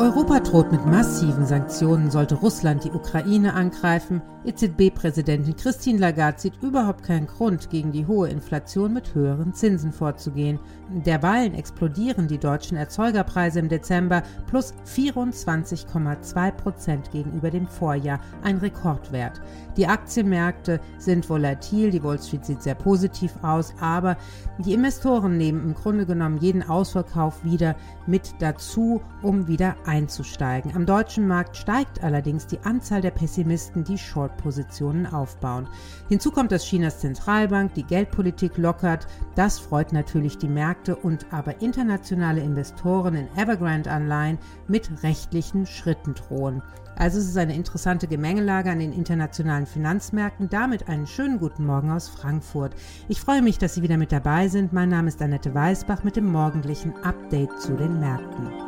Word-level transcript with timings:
Europa 0.00 0.38
droht 0.38 0.70
mit 0.70 0.86
massiven 0.86 1.44
Sanktionen, 1.44 2.08
sollte 2.08 2.36
Russland 2.36 2.84
die 2.84 2.92
Ukraine 2.92 3.54
angreifen. 3.54 4.22
EZB-Präsidentin 4.44 5.56
Christine 5.56 5.98
Lagarde 5.98 6.38
sieht 6.38 6.62
überhaupt 6.62 7.02
keinen 7.02 7.26
Grund, 7.26 7.68
gegen 7.68 7.90
die 7.90 8.06
hohe 8.06 8.28
Inflation 8.28 8.92
mit 8.92 9.12
höheren 9.14 9.52
Zinsen 9.52 9.92
vorzugehen. 9.92 10.60
Derweilen 11.04 11.52
explodieren 11.52 12.28
die 12.28 12.38
deutschen 12.38 12.76
Erzeugerpreise 12.76 13.58
im 13.58 13.68
Dezember 13.68 14.22
plus 14.46 14.72
24,2 14.86 16.52
Prozent 16.52 17.10
gegenüber 17.10 17.50
dem 17.50 17.66
Vorjahr, 17.66 18.20
ein 18.42 18.58
Rekordwert. 18.58 19.40
Die 19.76 19.88
Aktienmärkte 19.88 20.80
sind 20.98 21.28
volatil, 21.28 21.90
die 21.90 22.02
Wall 22.02 22.20
Street 22.20 22.46
sieht 22.46 22.62
sehr 22.62 22.76
positiv 22.76 23.32
aus, 23.42 23.74
aber 23.80 24.16
die 24.58 24.74
Investoren 24.74 25.36
nehmen 25.36 25.62
im 25.62 25.74
Grunde 25.74 26.06
genommen 26.06 26.38
jeden 26.38 26.62
Ausverkauf 26.62 27.44
wieder 27.44 27.74
mit 28.06 28.34
dazu, 28.38 29.02
um 29.22 29.46
wieder 29.48 29.76
einzusteigen. 29.88 30.76
Am 30.76 30.86
deutschen 30.86 31.26
Markt 31.26 31.56
steigt 31.56 32.04
allerdings 32.04 32.46
die 32.46 32.60
Anzahl 32.60 33.00
der 33.00 33.10
Pessimisten, 33.10 33.82
die 33.82 33.98
Short-Positionen 33.98 35.06
aufbauen. 35.06 35.66
Hinzu 36.08 36.30
kommt, 36.30 36.52
dass 36.52 36.64
Chinas 36.64 37.00
Zentralbank 37.00 37.74
die 37.74 37.82
Geldpolitik 37.82 38.56
lockert. 38.58 39.06
Das 39.34 39.58
freut 39.58 39.92
natürlich 39.92 40.38
die 40.38 40.48
Märkte 40.48 40.94
und 40.94 41.26
aber 41.32 41.60
internationale 41.62 42.40
Investoren 42.40 43.14
in 43.14 43.28
Evergrande-Anleihen 43.36 44.38
mit 44.68 45.02
rechtlichen 45.02 45.66
Schritten 45.66 46.14
drohen. 46.14 46.62
Also 46.96 47.18
es 47.18 47.28
ist 47.28 47.38
eine 47.38 47.54
interessante 47.54 48.08
Gemengelage 48.08 48.70
an 48.70 48.80
den 48.80 48.92
internationalen 48.92 49.66
Finanzmärkten. 49.66 50.48
Damit 50.48 50.88
einen 50.88 51.06
schönen 51.06 51.38
guten 51.38 51.64
Morgen 51.64 51.92
aus 51.92 52.08
Frankfurt. 52.08 52.74
Ich 53.08 53.20
freue 53.20 53.40
mich, 53.40 53.58
dass 53.58 53.74
Sie 53.74 53.82
wieder 53.82 53.96
mit 53.96 54.10
dabei 54.10 54.48
sind. 54.48 54.72
Mein 54.72 54.88
Name 54.88 55.08
ist 55.08 55.22
Annette 55.22 55.54
Weißbach 55.54 56.02
mit 56.02 56.16
dem 56.16 56.26
morgendlichen 56.26 56.92
Update 57.04 57.60
zu 57.60 57.76
den 57.76 58.00
Märkten. 58.00 58.67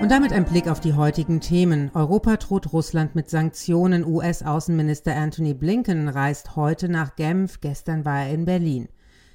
Und 0.00 0.10
damit 0.10 0.32
ein 0.32 0.46
Blick 0.46 0.66
auf 0.66 0.80
die 0.80 0.94
heutigen 0.94 1.42
Themen. 1.42 1.90
Europa 1.92 2.38
droht 2.38 2.72
Russland 2.72 3.14
mit 3.14 3.28
Sanktionen. 3.28 4.06
US-Außenminister 4.06 5.14
Anthony 5.14 5.52
Blinken 5.52 6.08
reist 6.08 6.56
heute 6.56 6.88
nach 6.88 7.16
Genf. 7.16 7.60
Gestern 7.60 8.06
war 8.06 8.22
er 8.22 8.32
in 8.32 8.46
Berlin. 8.46 8.88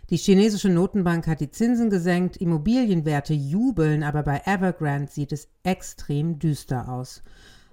Die 0.09 0.17
chinesische 0.17 0.69
Notenbank 0.69 1.27
hat 1.27 1.39
die 1.39 1.51
Zinsen 1.51 1.91
gesenkt, 1.91 2.37
Immobilienwerte 2.37 3.35
jubeln, 3.35 4.01
aber 4.01 4.23
bei 4.23 4.41
Evergrande 4.45 5.11
sieht 5.11 5.31
es 5.31 5.47
extrem 5.61 6.39
düster 6.39 6.89
aus. 6.89 7.21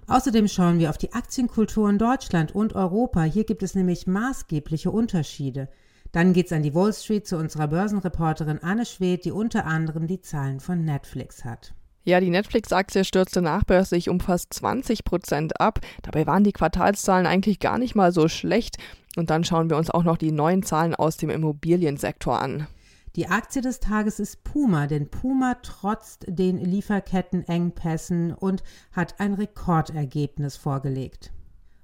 Außerdem 0.05 0.47
schauen 0.47 0.77
wir 0.77 0.91
auf 0.91 0.99
die 0.99 1.13
Aktienkultur 1.13 1.89
in 1.89 1.97
Deutschland 1.97 2.53
und 2.53 2.75
Europa. 2.75 3.23
Hier 3.23 3.43
gibt 3.43 3.63
es 3.63 3.73
nämlich 3.73 4.05
maßgebliche 4.05 4.91
Unterschiede. 4.91 5.67
Dann 6.11 6.31
geht's 6.31 6.51
an 6.51 6.61
die 6.61 6.75
Wall 6.75 6.93
Street 6.93 7.25
zu 7.25 7.37
unserer 7.37 7.69
Börsenreporterin 7.69 8.59
Anne 8.61 8.85
Schwedt, 8.85 9.25
die 9.25 9.31
unter 9.31 9.65
anderem 9.65 10.05
die 10.05 10.21
Zahlen 10.21 10.59
von 10.59 10.85
Netflix 10.85 11.43
hat. 11.43 11.73
Ja, 12.05 12.19
die 12.19 12.29
Netflix-Aktie 12.29 13.05
stürzte 13.05 13.41
nachbörslich 13.41 14.09
um 14.09 14.19
fast 14.19 14.53
20 14.53 15.05
Prozent 15.05 15.61
ab. 15.61 15.79
Dabei 16.01 16.27
waren 16.27 16.43
die 16.43 16.51
Quartalszahlen 16.51 17.25
eigentlich 17.25 17.59
gar 17.59 17.77
nicht 17.77 17.95
mal 17.95 18.11
so 18.11 18.27
schlecht. 18.27 18.77
Und 19.15 19.29
dann 19.29 19.45
schauen 19.45 19.69
wir 19.69 19.77
uns 19.77 19.89
auch 19.89 20.03
noch 20.03 20.17
die 20.17 20.31
neuen 20.31 20.63
Zahlen 20.63 20.95
aus 20.95 21.15
dem 21.17 21.29
Immobiliensektor 21.29 22.41
an. 22.41 22.67
Die 23.15 23.27
Aktie 23.27 23.61
des 23.61 23.79
Tages 23.79 24.19
ist 24.19 24.43
Puma, 24.43 24.87
denn 24.87 25.07
Puma 25.07 25.55
trotzt 25.61 26.25
den 26.27 26.57
Lieferkettenengpässen 26.57 28.33
und 28.33 28.63
hat 28.91 29.19
ein 29.19 29.35
Rekordergebnis 29.35 30.57
vorgelegt. 30.57 31.31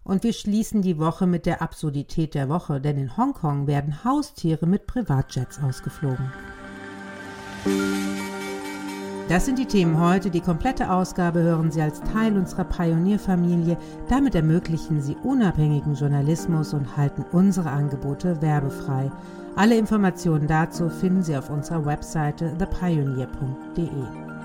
Und 0.03 0.24
wir 0.24 0.34
schließen 0.34 0.81
die 0.81 0.97
Woche 0.97 1.28
mit 1.28 1.46
der 1.46 1.62
Absurdität 1.62 2.34
der 2.34 2.50
Woche, 2.50 2.81
denn 2.81 2.97
in 2.97 3.16
Hongkong 3.16 3.68
werden 3.68 4.03
Haustiere 4.03 4.66
mit 4.66 4.88
Privatjets 4.88 5.62
ausgeflogen. 5.62 6.31
Das 9.29 9.45
sind 9.45 9.59
die 9.59 9.67
Themen 9.67 10.00
heute. 10.00 10.31
Die 10.31 10.41
komplette 10.41 10.90
Ausgabe 10.90 11.44
hören 11.44 11.69
Sie 11.69 11.84
als 11.84 12.01
Teil 12.01 12.35
unserer 12.35 12.63
Pionierfamilie. 12.63 13.78
Damit 14.09 14.34
ermöglichen 14.34 15.03
Sie 15.03 15.16
unabhängigen 15.23 15.94
Journalismus 15.94 16.73
und 16.73 16.97
halten 16.97 17.23
unsere 17.31 17.69
Angebote 17.69 18.41
werbefrei. 18.41 19.12
Alle 19.56 19.78
Informationen 19.78 20.47
dazu 20.47 20.90
finden 20.90 21.22
Sie 21.22 21.38
auf 21.38 21.51
unserer 21.51 21.85
Webseite 21.85 22.57
thepioneer.de. 22.57 24.38